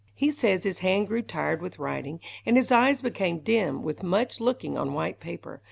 He 0.15 0.31
says 0.31 0.63
his 0.63 0.79
hand 0.79 1.07
grew 1.09 1.21
tired 1.21 1.61
with 1.61 1.77
writing, 1.77 2.21
and 2.43 2.57
his 2.57 2.71
eyes 2.71 3.03
became 3.03 3.37
dim 3.37 3.83
with 3.83 4.01
much 4.01 4.39
looking 4.39 4.75
on 4.75 4.93
white 4.93 5.19
paper. 5.19 5.59